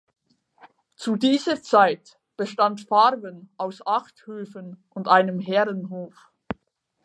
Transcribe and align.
Zu 0.95 1.15
dieser 1.15 1.61
Zeit 1.61 2.17
bestand 2.35 2.81
Farven 2.81 3.51
aus 3.57 3.85
acht 3.85 4.25
Höfen 4.25 4.83
und 4.89 5.07
einem 5.07 5.39
Herrenhof. 5.39 6.31